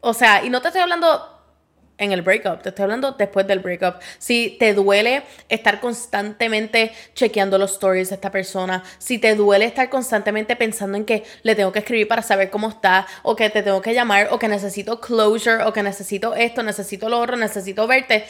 O 0.00 0.14
sea, 0.14 0.44
y 0.44 0.50
no 0.50 0.60
te 0.60 0.68
estoy 0.68 0.82
hablando 0.82 1.40
en 2.00 2.12
el 2.12 2.22
breakup, 2.22 2.62
te 2.62 2.70
estoy 2.70 2.84
hablando 2.84 3.12
después 3.12 3.46
del 3.46 3.58
breakup. 3.58 4.00
Si 4.18 4.56
te 4.58 4.72
duele 4.72 5.22
estar 5.50 5.80
constantemente 5.80 6.92
chequeando 7.14 7.58
los 7.58 7.72
stories 7.72 8.08
de 8.08 8.14
esta 8.14 8.30
persona, 8.30 8.82
si 8.98 9.18
te 9.18 9.34
duele 9.34 9.66
estar 9.66 9.90
constantemente 9.90 10.56
pensando 10.56 10.96
en 10.96 11.04
que 11.04 11.24
le 11.42 11.54
tengo 11.54 11.72
que 11.72 11.80
escribir 11.80 12.08
para 12.08 12.22
saber 12.22 12.48
cómo 12.48 12.70
está, 12.70 13.06
o 13.22 13.36
que 13.36 13.50
te 13.50 13.62
tengo 13.62 13.82
que 13.82 13.92
llamar, 13.92 14.28
o 14.30 14.38
que 14.38 14.48
necesito 14.48 14.98
closure, 14.98 15.62
o 15.64 15.74
que 15.74 15.82
necesito 15.82 16.34
esto, 16.34 16.62
necesito 16.62 17.10
lo 17.10 17.20
otro, 17.20 17.36
necesito 17.36 17.86
verte, 17.86 18.24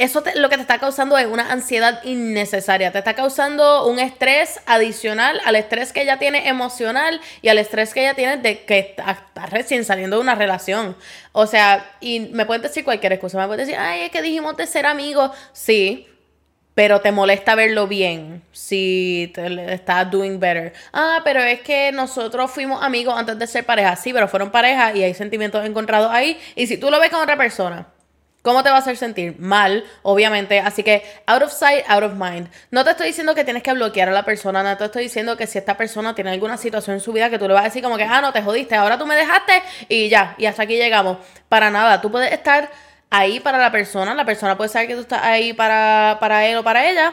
eso 0.00 0.24
lo 0.34 0.48
que 0.48 0.56
te 0.56 0.62
está 0.62 0.78
causando 0.78 1.18
es 1.18 1.26
una 1.26 1.52
ansiedad 1.52 2.02
innecesaria. 2.04 2.90
Te 2.90 2.98
está 2.98 3.14
causando 3.14 3.86
un 3.86 3.98
estrés 3.98 4.60
adicional 4.66 5.40
al 5.44 5.56
estrés 5.56 5.92
que 5.92 6.02
ella 6.02 6.18
tiene 6.18 6.48
emocional 6.48 7.20
y 7.42 7.48
al 7.48 7.58
estrés 7.58 7.92
que 7.92 8.00
ella 8.00 8.14
tiene 8.14 8.38
de 8.38 8.64
que 8.64 8.78
está, 8.78 9.26
recién 9.50 9.84
saliendo 9.84 10.16
de 10.16 10.22
una 10.22 10.34
relación. 10.34 10.96
O 11.32 11.46
sea, 11.46 11.96
y 12.00 12.20
me 12.32 12.46
puedes 12.46 12.62
decir 12.62 12.82
cualquier 12.82 13.12
excusa. 13.12 13.38
Me 13.38 13.46
puedes 13.46 13.66
decir, 13.66 13.78
ay, 13.78 14.02
es 14.02 14.10
que 14.10 14.22
dijimos 14.22 14.56
de 14.56 14.66
ser 14.66 14.86
amigos. 14.86 15.32
Sí, 15.52 16.06
pero 16.74 17.02
te 17.02 17.12
molesta 17.12 17.54
verlo 17.54 17.86
bien 17.86 18.42
si 18.52 19.30
te 19.34 19.74
estás 19.74 20.10
doing 20.10 20.40
better. 20.40 20.72
Ah, 20.94 21.20
pero 21.24 21.42
es 21.42 21.60
que 21.60 21.92
nosotros 21.92 22.50
fuimos 22.50 22.82
amigos 22.82 23.14
antes 23.18 23.38
de 23.38 23.46
ser 23.46 23.66
pareja. 23.66 23.96
Sí, 23.96 24.14
pero 24.14 24.28
fueron 24.28 24.50
pareja 24.50 24.94
y 24.96 25.02
hay 25.02 25.12
sentimientos 25.12 25.64
encontrados 25.66 26.10
ahí. 26.10 26.40
Y 26.56 26.66
si 26.66 26.78
tú 26.78 26.90
lo 26.90 26.98
ves 26.98 27.10
con 27.10 27.20
otra 27.20 27.36
persona 27.36 27.86
¿Cómo 28.42 28.62
te 28.62 28.70
va 28.70 28.76
a 28.76 28.78
hacer 28.78 28.96
sentir? 28.96 29.38
Mal, 29.38 29.84
obviamente. 30.02 30.60
Así 30.60 30.82
que, 30.82 31.02
out 31.26 31.42
of 31.42 31.52
sight, 31.52 31.84
out 31.88 32.02
of 32.02 32.14
mind. 32.14 32.48
No 32.70 32.84
te 32.84 32.92
estoy 32.92 33.08
diciendo 33.08 33.34
que 33.34 33.44
tienes 33.44 33.62
que 33.62 33.72
bloquear 33.72 34.08
a 34.08 34.12
la 34.12 34.24
persona, 34.24 34.62
no 34.62 34.76
te 34.78 34.86
estoy 34.86 35.04
diciendo 35.04 35.36
que 35.36 35.46
si 35.46 35.58
esta 35.58 35.76
persona 35.76 36.14
tiene 36.14 36.30
alguna 36.30 36.56
situación 36.56 36.94
en 36.94 37.00
su 37.00 37.12
vida 37.12 37.28
que 37.28 37.38
tú 37.38 37.46
le 37.46 37.54
vas 37.54 37.62
a 37.62 37.64
decir 37.64 37.82
como 37.82 37.98
que, 37.98 38.04
ah, 38.04 38.20
no, 38.22 38.32
te 38.32 38.40
jodiste, 38.42 38.74
ahora 38.74 38.96
tú 38.96 39.06
me 39.06 39.14
dejaste 39.14 39.62
y 39.88 40.08
ya, 40.08 40.34
y 40.38 40.46
hasta 40.46 40.62
aquí 40.62 40.76
llegamos. 40.76 41.18
Para 41.48 41.70
nada, 41.70 42.00
tú 42.00 42.10
puedes 42.10 42.32
estar 42.32 42.70
ahí 43.10 43.40
para 43.40 43.58
la 43.58 43.70
persona, 43.70 44.14
la 44.14 44.24
persona 44.24 44.56
puede 44.56 44.70
saber 44.70 44.88
que 44.88 44.94
tú 44.94 45.00
estás 45.02 45.22
ahí 45.22 45.52
para, 45.52 46.16
para 46.18 46.46
él 46.46 46.56
o 46.56 46.64
para 46.64 46.88
ella, 46.88 47.12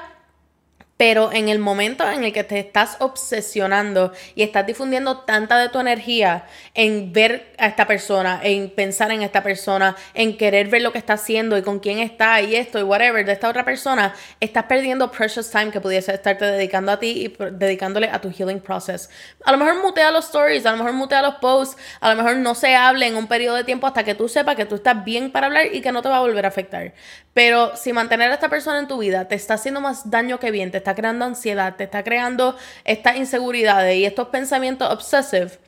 pero 0.98 1.32
en 1.32 1.48
el 1.48 1.60
momento 1.60 2.10
en 2.10 2.24
el 2.24 2.34
que 2.34 2.44
te 2.44 2.60
estás 2.60 2.98
obsesionando 3.00 4.12
y 4.34 4.42
estás 4.42 4.66
difundiendo 4.66 5.20
tanta 5.20 5.60
de 5.60 5.70
tu 5.70 5.80
energía 5.80 6.46
en 6.74 7.14
ver 7.14 7.54
a 7.60 7.68
esta 7.68 7.86
persona, 7.86 8.40
en 8.44 8.72
pensar 8.72 9.12
en 9.12 9.22
esta 9.22 9.44
persona, 9.44 9.96
en 10.16 10.38
querer 10.38 10.68
ver 10.68 10.82
lo 10.82 10.92
que 10.92 10.98
está 10.98 11.14
haciendo 11.14 11.58
y 11.58 11.62
con 11.62 11.80
quién 11.80 12.00
está 12.00 12.42
y 12.42 12.56
esto 12.56 12.80
y 12.80 12.84
whatever 12.84 13.24
de 13.26 13.34
esta 13.34 13.48
otra 13.48 13.64
persona, 13.64 14.14
estás 14.40 14.64
perdiendo 14.64 15.12
precious 15.12 15.52
time 15.52 15.72
que 15.72 15.80
pudiese 15.80 16.14
estarte 16.14 16.46
dedicando 16.46 16.92
a 16.92 17.00
ti 17.00 17.26
y 17.26 17.44
dedicándole 17.52 18.10
a 18.10 18.20
tu 18.20 18.32
healing 18.32 18.60
process. 18.60 19.10
A 19.46 19.52
lo 19.52 19.58
mejor 19.60 19.82
mutea 19.82 20.10
los 20.10 20.26
stories, 20.26 20.66
a 20.66 20.72
lo 20.72 20.78
mejor 20.78 20.94
mutea 20.94 21.22
los 21.22 21.36
posts, 21.36 21.78
a 22.00 22.10
lo 22.10 22.24
mejor 22.24 22.38
no 22.38 22.56
se 22.56 22.76
hable 22.76 23.06
en 23.06 23.16
un 23.16 23.28
periodo 23.28 23.56
de 23.56 23.64
tiempo 23.64 23.86
hasta 23.86 24.04
que 24.04 24.16
tú 24.16 24.28
sepas 24.28 24.56
que 24.56 24.66
tú 24.66 24.76
estás 24.76 25.04
bien 25.06 25.32
para 25.32 25.46
hablar 25.46 25.68
y 25.72 25.82
que 25.82 25.92
no 25.92 26.02
te 26.02 26.10
va 26.10 26.18
a 26.18 26.22
volver 26.22 26.46
a 26.46 26.48
afectar. 26.48 26.94
Pero 27.34 27.76
si 27.76 27.94
mantener 27.94 28.32
a 28.32 28.34
esta 28.34 28.50
persona 28.50 28.80
en 28.80 28.88
tu 28.88 28.98
vida 28.98 29.28
te 29.28 29.36
está 29.36 29.54
haciendo 29.54 29.80
más 29.80 30.10
daño 30.10 30.40
que 30.40 30.50
bien, 30.50 30.72
te 30.72 30.87
está 30.88 30.96
creando 30.96 31.26
ansiedad, 31.26 31.76
te 31.76 31.84
está 31.84 32.02
creando 32.02 32.56
estas 32.86 33.18
inseguridades 33.18 33.98
y 33.98 34.06
estos 34.06 34.30
pensamientos 34.30 34.90
obsessivos, 34.90 35.60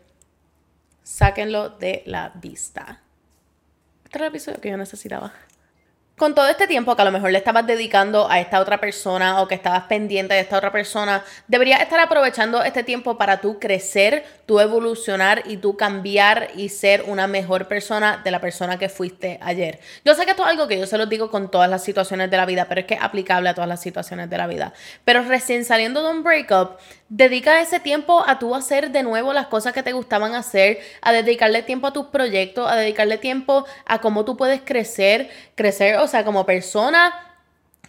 sáquenlo 1.04 1.72
de 1.72 2.04
la 2.06 2.32
vista. 2.36 3.02
Este 4.06 4.18
era 4.18 4.28
el 4.28 4.30
episodio 4.30 4.62
que 4.62 4.70
yo 4.70 4.78
necesitaba 4.78 5.34
con 6.20 6.36
todo 6.36 6.50
este 6.50 6.68
tiempo 6.68 6.98
que 6.98 7.02
a 7.02 7.06
lo 7.06 7.14
mejor 7.14 7.32
le 7.32 7.38
estabas 7.38 7.66
dedicando 7.66 8.30
a 8.30 8.42
esta 8.42 8.60
otra 8.60 8.82
persona 8.82 9.42
o 9.42 9.48
que 9.48 9.56
estabas 9.56 9.84
pendiente 9.84 10.34
de 10.34 10.42
esta 10.42 10.58
otra 10.58 10.70
persona, 10.70 11.24
deberías 11.48 11.82
estar 11.82 11.98
aprovechando 11.98 12.62
este 12.62 12.84
tiempo 12.84 13.18
para 13.18 13.40
tú 13.40 13.58
crecer, 13.58 14.26
tú 14.46 14.60
evolucionar 14.60 15.44
y 15.46 15.56
tú 15.56 15.78
cambiar 15.78 16.50
y 16.58 16.68
ser 16.68 17.06
una 17.08 17.28
mejor 17.28 17.70
persona 17.70 18.20
de 18.22 18.32
la 18.32 18.42
persona 18.42 18.78
que 18.78 18.90
fuiste 18.90 19.40
ayer. 19.42 19.80
Yo 20.04 20.14
sé 20.14 20.26
que 20.26 20.32
esto 20.32 20.44
es 20.44 20.50
algo 20.50 20.68
que 20.68 20.78
yo 20.78 20.86
se 20.88 20.98
lo 20.98 21.06
digo 21.06 21.32
con 21.32 21.50
todas 21.50 21.70
las 21.70 21.86
situaciones 21.86 22.30
de 22.30 22.36
la 22.36 22.46
vida, 22.46 22.66
pero 22.68 22.82
es 22.82 22.88
que 22.88 22.96
es 22.96 23.02
aplicable 23.02 23.48
a 23.48 23.54
todas 23.54 23.70
las 23.70 23.82
situaciones 23.82 24.30
de 24.30 24.38
la 24.38 24.48
vida. 24.48 24.74
Pero 25.06 25.24
recién 25.24 25.64
saliendo 25.64 26.04
de 26.04 26.10
un 26.12 26.24
breakup, 26.24 26.72
dedica 27.08 27.62
ese 27.62 27.80
tiempo 27.80 28.24
a 28.28 28.40
tú 28.40 28.54
hacer 28.56 28.92
de 28.92 29.04
nuevo 29.04 29.32
las 29.32 29.48
cosas 29.48 29.72
que 29.72 29.84
te 29.84 29.94
gustaban 29.94 30.36
hacer, 30.36 30.80
a 31.02 31.14
dedicarle 31.14 31.64
tiempo 31.64 31.88
a 31.88 31.94
tus 31.94 32.08
proyectos, 32.08 32.70
a 32.70 32.76
dedicarle 32.76 33.18
tiempo 33.18 33.66
a 33.86 34.00
cómo 34.02 34.26
tú 34.26 34.36
puedes 34.36 34.62
crecer, 34.62 35.30
crecer, 35.56 35.96
o 35.96 36.09
sea, 36.10 36.26
como 36.26 36.46
persona, 36.46 37.14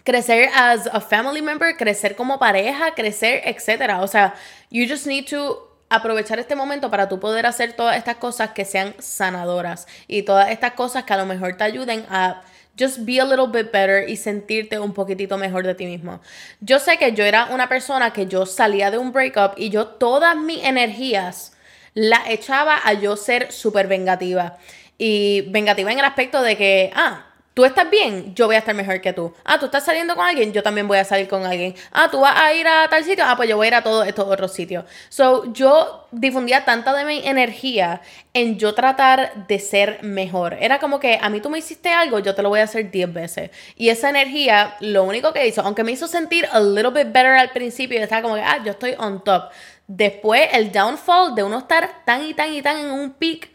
crecer 0.04 0.48
as 0.54 0.86
a 0.86 1.00
family 1.00 1.42
member, 1.42 1.76
crecer 1.76 2.14
como 2.14 2.38
pareja, 2.38 2.94
crecer, 2.94 3.42
etcétera. 3.44 4.02
O 4.02 4.06
sea, 4.06 4.34
you 4.70 4.86
just 4.88 5.06
need 5.06 5.26
to 5.28 5.68
aprovechar 5.88 6.38
este 6.38 6.54
momento 6.54 6.88
para 6.90 7.08
tú 7.08 7.18
poder 7.18 7.46
hacer 7.46 7.72
todas 7.72 7.96
estas 7.96 8.16
cosas 8.16 8.50
que 8.50 8.64
sean 8.64 8.94
sanadoras 9.00 9.88
y 10.06 10.22
todas 10.22 10.50
estas 10.50 10.72
cosas 10.74 11.02
que 11.04 11.12
a 11.12 11.16
lo 11.16 11.26
mejor 11.26 11.56
te 11.56 11.64
ayuden 11.64 12.06
a 12.08 12.42
just 12.78 13.00
be 13.00 13.20
a 13.20 13.24
little 13.24 13.48
bit 13.48 13.72
better 13.72 14.08
y 14.08 14.16
sentirte 14.16 14.78
un 14.78 14.94
poquitito 14.94 15.36
mejor 15.36 15.66
de 15.66 15.74
ti 15.74 15.86
mismo. 15.86 16.20
Yo 16.60 16.78
sé 16.78 16.96
que 16.96 17.12
yo 17.12 17.24
era 17.24 17.46
una 17.46 17.68
persona 17.68 18.12
que 18.12 18.26
yo 18.26 18.46
salía 18.46 18.90
de 18.90 18.98
un 18.98 19.12
breakup 19.12 19.54
y 19.56 19.70
yo 19.70 19.86
todas 19.86 20.36
mis 20.36 20.64
energías 20.64 21.52
la 21.94 22.22
echaba 22.28 22.78
a 22.82 22.92
yo 22.94 23.16
ser 23.16 23.52
súper 23.52 23.88
vengativa. 23.88 24.56
Y 24.96 25.42
vengativa 25.48 25.90
en 25.90 25.98
el 25.98 26.04
aspecto 26.04 26.40
de 26.42 26.56
que, 26.56 26.90
ah, 26.94 27.26
tú 27.54 27.64
estás 27.64 27.90
bien, 27.90 28.34
yo 28.34 28.46
voy 28.46 28.56
a 28.56 28.60
estar 28.60 28.74
mejor 28.74 29.00
que 29.00 29.12
tú. 29.12 29.34
Ah, 29.44 29.58
tú 29.58 29.66
estás 29.66 29.84
saliendo 29.84 30.14
con 30.14 30.26
alguien, 30.26 30.52
yo 30.52 30.62
también 30.62 30.86
voy 30.86 30.98
a 30.98 31.04
salir 31.04 31.28
con 31.28 31.44
alguien. 31.44 31.74
Ah, 31.92 32.08
tú 32.10 32.20
vas 32.20 32.34
a 32.36 32.54
ir 32.54 32.66
a 32.66 32.88
tal 32.88 33.04
sitio, 33.04 33.24
ah, 33.26 33.36
pues 33.36 33.48
yo 33.48 33.56
voy 33.56 33.66
a 33.66 33.68
ir 33.68 33.74
a 33.74 33.82
todos 33.82 34.06
estos 34.06 34.26
otros 34.28 34.52
sitios. 34.52 34.84
So, 35.08 35.52
yo 35.52 36.06
difundía 36.12 36.64
tanta 36.64 36.94
de 36.94 37.04
mi 37.04 37.26
energía 37.26 38.00
en 38.32 38.58
yo 38.58 38.74
tratar 38.74 39.46
de 39.48 39.58
ser 39.58 40.02
mejor. 40.02 40.54
Era 40.60 40.78
como 40.78 41.00
que 41.00 41.18
a 41.20 41.28
mí 41.28 41.40
tú 41.40 41.50
me 41.50 41.58
hiciste 41.58 41.90
algo, 41.90 42.20
yo 42.20 42.34
te 42.34 42.42
lo 42.42 42.48
voy 42.48 42.60
a 42.60 42.64
hacer 42.64 42.90
10 42.90 43.12
veces. 43.12 43.50
Y 43.76 43.88
esa 43.88 44.10
energía, 44.10 44.76
lo 44.80 45.04
único 45.04 45.32
que 45.32 45.46
hizo, 45.46 45.62
aunque 45.62 45.84
me 45.84 45.92
hizo 45.92 46.06
sentir 46.06 46.46
a 46.52 46.60
little 46.60 46.90
bit 46.90 47.12
better 47.12 47.32
al 47.32 47.50
principio, 47.50 48.00
estaba 48.00 48.22
como 48.22 48.36
que, 48.36 48.42
ah, 48.42 48.62
yo 48.64 48.72
estoy 48.72 48.94
on 48.98 49.22
top. 49.24 49.50
Después, 49.86 50.48
el 50.52 50.70
downfall 50.70 51.34
de 51.34 51.42
uno 51.42 51.58
estar 51.58 52.04
tan 52.04 52.24
y 52.24 52.32
tan 52.32 52.54
y 52.54 52.62
tan 52.62 52.78
en 52.78 52.90
un 52.92 53.10
peak 53.10 53.50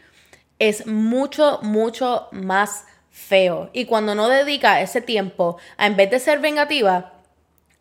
es 0.58 0.86
mucho, 0.86 1.60
mucho 1.62 2.28
más 2.32 2.84
feo. 3.16 3.70
Y 3.72 3.86
cuando 3.86 4.14
no 4.14 4.28
dedica 4.28 4.82
ese 4.82 5.00
tiempo 5.00 5.56
a, 5.78 5.86
en 5.86 5.96
vez 5.96 6.10
de 6.10 6.20
ser 6.20 6.38
vengativa, 6.38 7.14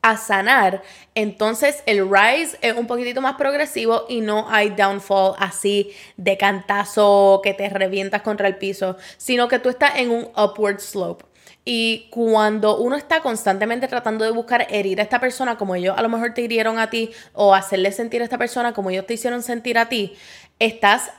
a 0.01 0.18
sanar, 0.18 0.84
entonces 1.15 1.82
el 1.88 2.08
rise 2.10 2.58
es 2.62 2.75
un 2.77 2.86
poquitito 2.86 3.22
más 3.22 3.36
progresivo 3.36 4.06
y 4.08 4.22
no 4.22 4.48
hay 4.50 4.70
downfall 4.70 5.34
así 5.39 5.92
de 6.15 6.38
cantazo 6.38 7.42
que 7.44 7.56
te 7.56 7.68
revientas 7.70 8.22
contra 8.22 8.48
el 8.48 8.58
piso, 8.58 8.98
sino 9.18 9.48
que 9.48 9.60
tú 9.60 9.70
estás 9.70 9.98
en 9.98 10.12
un 10.12 10.30
upward 10.38 10.80
slope. 10.80 11.25
Y 11.65 12.08
cuando 12.12 12.77
uno 12.77 12.96
está 12.96 13.22
constantemente 13.22 13.88
tratando 13.88 14.24
de 14.24 14.32
buscar 14.32 14.68
herir 14.70 15.00
a 15.00 15.04
esta 15.04 15.20
persona 15.20 15.58
como 15.58 15.75
ellos 15.75 15.96
a 15.98 16.01
lo 16.04 16.10
mejor 16.10 16.36
te 16.36 16.42
hirieron 16.42 16.77
a 16.77 16.92
ti 16.92 17.12
o 17.34 17.56
hacerle 17.56 17.92
sentir 17.92 18.22
a 18.22 18.25
esta 18.25 18.38
persona 18.38 18.74
como 18.74 18.92
ellos 18.92 19.08
te 19.08 19.15
hicieron 19.15 19.42
sentir 19.42 19.80
a 19.80 19.89
ti, 19.89 20.15
estás 20.60 21.12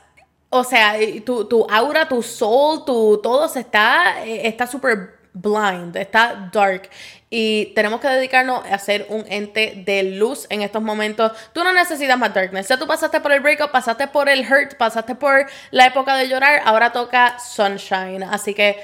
o 0.58 0.64
sea, 0.64 0.94
tu, 1.24 1.66
aura, 1.70 2.08
tu 2.08 2.22
soul, 2.22 2.84
tu 2.84 3.20
todo 3.22 3.48
se 3.48 3.60
está 3.60 4.24
eh, 4.24 4.46
está 4.46 4.66
súper 4.66 5.16
blind, 5.32 5.94
está 5.96 6.50
dark 6.52 6.88
y 7.28 7.66
tenemos 7.74 8.00
que 8.00 8.08
dedicarnos 8.08 8.64
a 8.64 8.78
ser 8.78 9.06
un 9.08 9.24
ente 9.28 9.82
de 9.84 10.02
luz 10.04 10.46
en 10.48 10.62
estos 10.62 10.80
momentos. 10.80 11.32
Tú 11.52 11.64
no 11.64 11.72
necesitas 11.72 12.16
más 12.18 12.32
darkness. 12.32 12.68
Ya 12.68 12.78
tú 12.78 12.86
pasaste 12.86 13.20
por 13.20 13.32
el 13.32 13.40
breakup, 13.40 13.70
pasaste 13.70 14.06
por 14.06 14.28
el 14.28 14.40
hurt, 14.40 14.76
pasaste 14.76 15.14
por 15.16 15.46
la 15.72 15.86
época 15.86 16.16
de 16.16 16.28
llorar, 16.28 16.62
ahora 16.64 16.92
toca 16.92 17.38
sunshine. 17.38 18.22
Así 18.22 18.54
que 18.54 18.78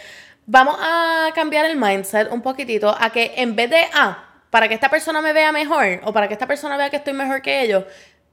vamos 0.44 0.76
a 0.80 1.30
cambiar 1.34 1.66
el 1.66 1.76
mindset 1.76 2.30
un 2.32 2.42
poquitito 2.42 2.94
a 2.98 3.10
que 3.10 3.32
en 3.36 3.54
vez 3.54 3.70
de, 3.70 3.80
ah, 3.94 4.24
para 4.50 4.68
que 4.68 4.74
esta 4.74 4.90
persona 4.90 5.22
me 5.22 5.32
vea 5.32 5.52
mejor 5.52 6.00
o 6.04 6.12
para 6.12 6.26
que 6.26 6.34
esta 6.34 6.46
persona 6.46 6.76
vea 6.76 6.90
que 6.90 6.96
estoy 6.96 7.12
mejor 7.12 7.42
que 7.42 7.62
ellos, 7.62 7.84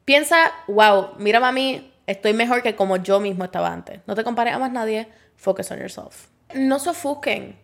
piensa, 0.05 0.51
wow, 0.67 1.11
mira 1.17 1.45
a 1.47 1.51
mí, 1.51 1.93
Estoy 2.09 2.33
mejor 2.33 2.63
que 2.63 2.75
como 2.75 2.97
yo 2.97 3.19
mismo 3.19 3.43
estaba 3.43 3.71
antes. 3.71 3.99
No 4.07 4.15
te 4.15 4.23
compares 4.23 4.55
a 4.55 4.57
más 4.57 4.71
nadie. 4.71 5.07
Focus 5.35 5.69
on 5.69 5.77
yourself. 5.77 6.25
No 6.55 6.79
se 6.79 6.89
ofusquen. 6.89 7.55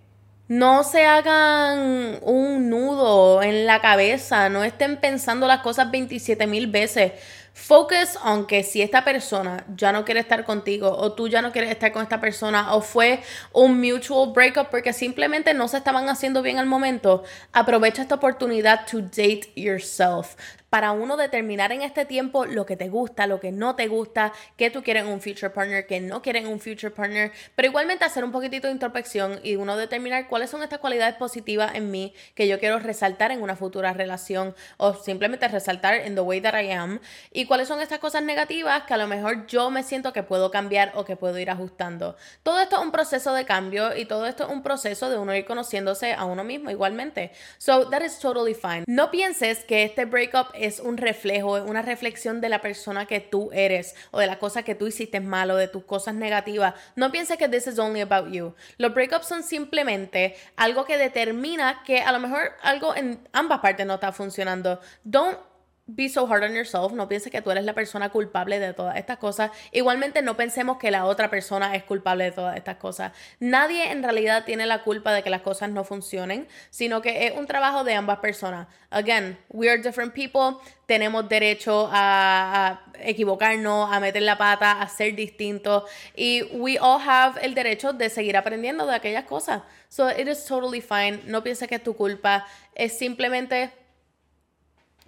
No 0.48 0.84
se 0.84 1.04
hagan 1.04 2.20
un 2.22 2.70
nudo 2.70 3.42
en 3.42 3.66
la 3.66 3.82
cabeza. 3.82 4.48
No 4.50 4.64
estén 4.64 4.98
pensando 4.98 5.48
las 5.48 5.62
cosas 5.62 5.90
27 5.90 6.46
mil 6.46 6.68
veces. 6.68 7.14
Focus 7.54 8.20
on 8.24 8.46
que 8.46 8.62
si 8.62 8.84
esta 8.84 9.04
persona 9.04 9.66
ya 9.76 9.92
no 9.92 10.06
quiere 10.06 10.20
estar 10.20 10.46
contigo 10.46 10.96
o 10.96 11.14
tú 11.14 11.28
ya 11.28 11.42
no 11.42 11.52
quieres 11.52 11.72
estar 11.72 11.92
con 11.92 12.04
esta 12.04 12.22
persona 12.22 12.76
o 12.76 12.82
fue 12.82 13.24
un 13.52 13.80
mutual 13.80 14.32
breakup 14.32 14.70
porque 14.70 14.94
simplemente 14.94 15.56
no 15.56 15.68
se 15.68 15.78
estaban 15.78 16.08
haciendo 16.10 16.44
bien 16.44 16.60
al 16.60 16.66
momento, 16.68 17.24
aprovecha 17.52 18.04
esta 18.04 18.16
oportunidad 18.16 18.86
to 18.86 19.02
date 19.02 19.54
yourself 19.56 20.36
para 20.76 20.92
uno 20.92 21.16
determinar 21.16 21.72
en 21.72 21.84
este 21.84 22.04
tiempo 22.04 22.46
lo 22.46 22.66
que 22.66 22.76
te 22.76 22.90
gusta, 22.90 23.28
lo 23.28 23.40
que 23.40 23.54
no 23.54 23.78
te 23.78 23.88
gusta, 23.88 24.34
qué 24.58 24.70
tú 24.70 24.84
quieres 24.84 25.06
un 25.06 25.22
future 25.22 25.50
partner, 25.50 25.88
qué 25.88 26.02
no 26.02 26.22
quieres 26.22 26.46
un 26.46 26.60
future 26.60 26.92
partner, 26.92 27.32
pero 27.56 27.70
igualmente 27.70 28.04
hacer 28.04 28.26
un 28.26 28.34
poquitito 28.34 28.68
de 28.68 28.74
introspección 28.74 29.40
y 29.42 29.56
uno 29.56 29.78
determinar 29.78 30.28
cuáles 30.28 30.50
son 30.50 30.64
estas 30.64 30.80
cualidades 30.80 31.16
positivas 31.16 31.76
en 31.76 31.92
mí 31.92 32.14
que 32.34 32.50
yo 32.50 32.60
quiero 32.60 32.78
resaltar 32.80 33.32
en 33.32 33.42
una 33.42 33.56
futura 33.56 33.94
relación 33.94 34.54
o 34.76 34.94
simplemente 34.94 35.48
resaltar 35.48 35.94
en 35.94 36.14
the 36.14 36.20
way 36.20 36.42
that 36.42 36.62
I 36.62 36.70
am 36.72 37.00
y 37.32 37.46
cuáles 37.46 37.70
son 37.70 37.80
estas 37.80 38.00
cosas 38.00 38.24
negativas 38.24 38.84
que 38.84 38.96
a 38.96 38.98
lo 38.98 39.08
mejor 39.08 39.48
yo 39.48 39.70
me 39.70 39.82
siento 39.82 40.12
que 40.12 40.24
puedo 40.24 40.52
cambiar 40.52 40.92
o 40.96 41.06
que 41.06 41.16
puedo 41.16 41.40
ir 41.40 41.50
ajustando. 41.50 42.18
Todo 42.44 42.60
esto 42.60 42.76
es 42.76 42.82
un 42.82 42.92
proceso 42.92 43.34
de 43.34 43.46
cambio 43.46 43.96
y 43.96 44.04
todo 44.04 44.26
esto 44.26 44.44
es 44.44 44.50
un 44.50 44.62
proceso 44.62 45.10
de 45.10 45.18
uno 45.18 45.34
ir 45.34 45.46
conociéndose 45.46 46.12
a 46.12 46.26
uno 46.26 46.44
mismo 46.44 46.70
igualmente. 46.70 47.32
So 47.60 47.90
that 47.90 48.02
is 48.02 48.20
totally 48.20 48.54
fine. 48.54 48.84
No 48.88 49.10
pienses 49.10 49.64
que 49.64 49.86
este 49.86 50.04
breakup 50.04 50.48
un 50.80 50.98
reflejo, 50.98 51.54
una 51.64 51.82
reflexión 51.82 52.42
de 52.42 52.50
la 52.50 52.62
persona 52.62 53.06
que 53.06 53.20
tú 53.20 53.50
eres 53.54 53.96
o 54.12 54.20
de 54.20 54.28
las 54.28 54.38
cosas 54.38 54.64
que 54.64 54.76
tú 54.76 54.88
hiciste 54.88 55.20
mal 55.20 55.52
o 55.52 55.56
de 55.56 55.68
tus 55.68 55.84
cosas 55.84 56.16
negativas. 56.16 56.74
No 56.96 57.12
pienses 57.12 57.38
que 57.38 57.48
this 57.48 57.68
is 57.68 57.80
only 57.80 58.02
about 58.02 58.32
you. 58.32 58.54
Los 58.78 58.94
breakups 58.94 59.28
son 59.28 59.44
simplemente 59.44 60.36
algo 60.56 60.86
que 60.86 60.98
determina 60.98 61.84
que 61.86 62.02
a 62.02 62.12
lo 62.12 62.20
mejor 62.20 62.54
algo 62.62 62.96
en 62.96 63.20
ambas 63.32 63.60
partes 63.60 63.86
no 63.86 63.96
está 63.96 64.12
funcionando. 64.12 64.80
Don't 65.04 65.38
be 65.88 66.10
so 66.10 66.26
hard 66.26 66.44
on 66.44 66.54
yourself, 66.54 66.94
no 66.94 67.08
pienses 67.08 67.32
que 67.32 67.42
tú 67.42 67.52
eres 67.52 67.64
la 67.64 67.74
persona 67.74 68.10
culpable 68.10 68.60
de 68.60 68.74
todas 68.74 68.98
estas 68.98 69.18
cosas. 69.20 69.52
Igualmente 69.72 70.24
no 70.24 70.36
pensemos 70.36 70.78
que 70.78 70.90
la 70.90 71.06
otra 71.06 71.30
persona 71.30 71.76
es 71.76 71.84
culpable 71.84 72.24
de 72.24 72.32
todas 72.32 72.58
estas 72.58 72.78
cosas. 72.78 73.12
Nadie 73.40 73.92
en 73.92 74.02
realidad 74.02 74.46
tiene 74.46 74.66
la 74.66 74.82
culpa 74.82 75.14
de 75.14 75.22
que 75.22 75.30
las 75.30 75.42
cosas 75.42 75.70
no 75.70 75.84
funcionen, 75.84 76.48
sino 76.72 77.02
que 77.02 77.28
es 77.28 77.38
un 77.38 77.46
trabajo 77.46 77.84
de 77.84 77.94
ambas 77.94 78.18
personas. 78.18 78.68
Again, 78.90 79.38
we 79.50 79.70
are 79.70 79.80
different 79.80 80.14
people, 80.14 80.58
tenemos 80.88 81.30
derecho 81.30 81.88
a, 81.92 82.82
equivocarnos, 83.00 83.92
a 83.92 84.00
meter 84.00 84.24
la 84.24 84.38
pata, 84.38 84.82
a 84.82 84.88
ser 84.88 85.16
distintos 85.16 85.84
y 86.16 86.44
we 86.54 86.80
all 86.80 87.00
have 87.00 87.40
el 87.46 87.54
derecho 87.54 87.94
de 87.94 88.10
seguir 88.10 88.38
aprendiendo 88.38 88.88
de 88.88 88.96
aquellas 88.96 89.26
cosas. 89.26 89.62
So 89.90 90.10
it 90.10 90.28
is 90.28 90.46
totally 90.46 90.82
fine, 90.82 91.22
no 91.26 91.44
pienses 91.44 91.68
que 91.68 91.76
es 91.76 91.84
tu 91.84 91.96
culpa, 91.96 92.46
es 92.74 92.98
simplemente 92.98 93.72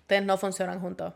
ustedes 0.07 0.23
no 0.23 0.37
funcionan 0.37 0.79
juntos. 0.79 1.13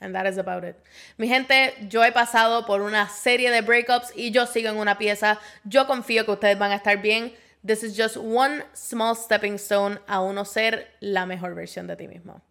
And 0.00 0.14
that 0.14 0.26
is 0.26 0.36
about 0.36 0.64
it. 0.64 0.76
Mi 1.16 1.28
gente, 1.28 1.72
yo 1.88 2.02
he 2.02 2.12
pasado 2.12 2.66
por 2.66 2.82
una 2.82 3.08
serie 3.08 3.50
de 3.50 3.62
breakups 3.62 4.12
y 4.14 4.32
yo 4.32 4.44
sigo 4.44 4.68
en 4.68 4.76
una 4.76 4.98
pieza. 4.98 5.38
Yo 5.64 5.86
confío 5.86 6.26
que 6.26 6.32
ustedes 6.32 6.58
van 6.58 6.72
a 6.72 6.76
estar 6.76 7.00
bien. 7.00 7.32
This 7.64 7.82
is 7.82 7.96
just 7.96 8.18
one 8.18 8.64
small 8.74 9.16
stepping 9.16 9.54
stone 9.54 9.98
a 10.06 10.20
uno 10.20 10.44
ser 10.44 10.88
la 11.00 11.24
mejor 11.24 11.54
versión 11.54 11.86
de 11.86 11.96
ti 11.96 12.06
mismo. 12.06 12.42